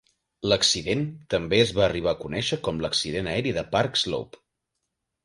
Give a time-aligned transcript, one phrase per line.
[0.51, 1.03] L'accident
[1.33, 4.41] també es va arribar a conèixer com l'accident aeri de Park Slope.